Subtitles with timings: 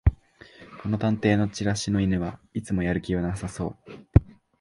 [0.81, 3.91] この探偵のチラシの犬はいつもやる気なさそう